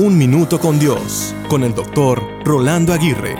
Un 0.00 0.16
Minuto 0.16 0.60
con 0.60 0.78
Dios, 0.78 1.34
con 1.48 1.64
el 1.64 1.74
doctor 1.74 2.22
Rolando 2.44 2.92
Aguirre. 2.92 3.34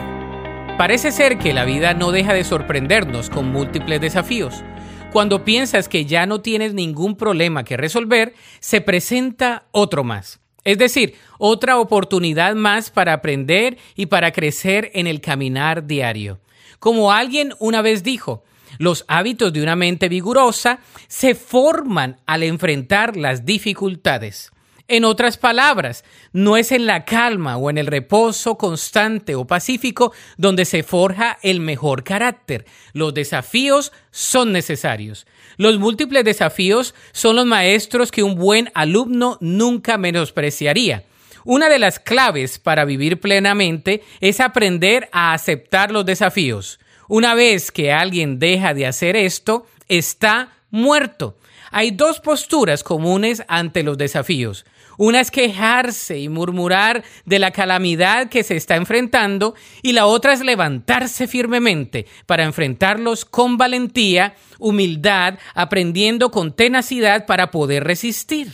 Parece 0.76 1.12
ser 1.12 1.38
que 1.38 1.54
la 1.54 1.64
vida 1.64 1.94
no 1.94 2.10
deja 2.10 2.34
de 2.34 2.42
sorprendernos 2.42 3.30
con 3.30 3.52
múltiples 3.52 4.00
desafíos. 4.00 4.64
Cuando 5.12 5.44
piensas 5.44 5.88
que 5.88 6.04
ya 6.04 6.26
no 6.26 6.40
tienes 6.40 6.74
ningún 6.74 7.14
problema 7.14 7.62
que 7.62 7.76
resolver, 7.76 8.34
se 8.58 8.80
presenta 8.80 9.68
otro 9.70 10.02
más. 10.02 10.40
Es 10.64 10.78
decir, 10.78 11.14
otra 11.38 11.78
oportunidad 11.78 12.56
más 12.56 12.90
para 12.90 13.12
aprender 13.12 13.78
y 13.94 14.06
para 14.06 14.32
crecer 14.32 14.90
en 14.94 15.06
el 15.06 15.20
caminar 15.20 15.86
diario. 15.86 16.40
Como 16.80 17.12
alguien 17.12 17.52
una 17.60 17.82
vez 17.82 18.02
dijo, 18.02 18.42
los 18.78 19.04
hábitos 19.06 19.52
de 19.52 19.62
una 19.62 19.76
mente 19.76 20.08
vigorosa 20.08 20.80
se 21.06 21.36
forman 21.36 22.16
al 22.26 22.42
enfrentar 22.42 23.16
las 23.16 23.44
dificultades. 23.44 24.50
En 24.90 25.04
otras 25.04 25.36
palabras, 25.36 26.02
no 26.32 26.56
es 26.56 26.72
en 26.72 26.86
la 26.86 27.04
calma 27.04 27.58
o 27.58 27.68
en 27.68 27.76
el 27.76 27.86
reposo 27.86 28.56
constante 28.56 29.34
o 29.34 29.46
pacífico 29.46 30.14
donde 30.38 30.64
se 30.64 30.82
forja 30.82 31.38
el 31.42 31.60
mejor 31.60 32.04
carácter. 32.04 32.64
Los 32.94 33.12
desafíos 33.12 33.92
son 34.10 34.50
necesarios. 34.50 35.26
Los 35.58 35.78
múltiples 35.78 36.24
desafíos 36.24 36.94
son 37.12 37.36
los 37.36 37.44
maestros 37.44 38.10
que 38.10 38.22
un 38.22 38.34
buen 38.34 38.70
alumno 38.72 39.36
nunca 39.42 39.98
menospreciaría. 39.98 41.04
Una 41.44 41.68
de 41.68 41.78
las 41.78 41.98
claves 41.98 42.58
para 42.58 42.86
vivir 42.86 43.20
plenamente 43.20 44.02
es 44.20 44.40
aprender 44.40 45.10
a 45.12 45.34
aceptar 45.34 45.90
los 45.90 46.06
desafíos. 46.06 46.80
Una 47.08 47.34
vez 47.34 47.70
que 47.70 47.92
alguien 47.92 48.38
deja 48.38 48.72
de 48.72 48.86
hacer 48.86 49.16
esto, 49.16 49.66
está 49.86 50.57
muerto. 50.70 51.36
Hay 51.70 51.90
dos 51.90 52.20
posturas 52.20 52.82
comunes 52.82 53.42
ante 53.48 53.82
los 53.82 53.98
desafíos. 53.98 54.64
Una 54.96 55.20
es 55.20 55.30
quejarse 55.30 56.18
y 56.18 56.28
murmurar 56.28 57.04
de 57.24 57.38
la 57.38 57.52
calamidad 57.52 58.28
que 58.28 58.42
se 58.42 58.56
está 58.56 58.74
enfrentando 58.74 59.54
y 59.80 59.92
la 59.92 60.06
otra 60.06 60.32
es 60.32 60.40
levantarse 60.40 61.28
firmemente 61.28 62.06
para 62.26 62.42
enfrentarlos 62.42 63.24
con 63.24 63.56
valentía, 63.56 64.34
humildad, 64.58 65.38
aprendiendo 65.54 66.32
con 66.32 66.52
tenacidad 66.52 67.26
para 67.26 67.52
poder 67.52 67.84
resistir. 67.84 68.50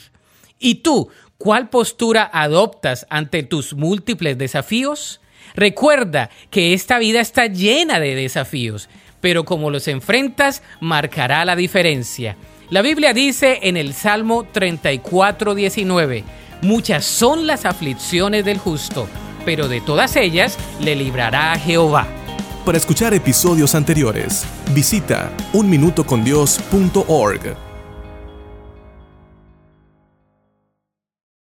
¿Y 0.58 0.76
tú, 0.76 1.08
cuál 1.38 1.70
postura 1.70 2.28
adoptas 2.30 3.06
ante 3.08 3.42
tus 3.42 3.72
múltiples 3.72 4.36
desafíos? 4.36 5.20
Recuerda 5.54 6.30
que 6.50 6.74
esta 6.74 6.98
vida 6.98 7.20
está 7.20 7.46
llena 7.46 8.00
de 8.00 8.14
desafíos, 8.14 8.88
pero 9.20 9.44
como 9.44 9.70
los 9.70 9.88
enfrentas 9.88 10.62
marcará 10.80 11.44
la 11.44 11.56
diferencia. 11.56 12.36
La 12.70 12.82
Biblia 12.82 13.12
dice 13.12 13.60
en 13.62 13.76
el 13.76 13.94
Salmo 13.94 14.44
34, 14.50 15.54
19, 15.54 16.24
muchas 16.62 17.04
son 17.04 17.46
las 17.46 17.64
aflicciones 17.64 18.44
del 18.44 18.58
justo, 18.58 19.08
pero 19.44 19.68
de 19.68 19.80
todas 19.80 20.16
ellas 20.16 20.58
le 20.80 20.96
librará 20.96 21.52
a 21.52 21.58
Jehová. 21.58 22.08
Para 22.64 22.78
escuchar 22.78 23.12
episodios 23.12 23.74
anteriores, 23.74 24.46
visita 24.74 25.30
unminutocondios.org. 25.52 27.73